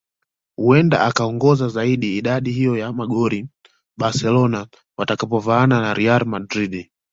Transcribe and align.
Huenda 0.57 1.01
akaongeza 1.05 1.67
zaidi 1.67 2.17
idadi 2.17 2.51
hiyo 2.51 2.77
ya 2.77 2.93
magoli 2.93 3.49
Barcelona 3.97 4.67
watakapovaana 4.97 5.81
na 5.81 5.93
Real 5.93 6.25
Madrid 6.25 6.89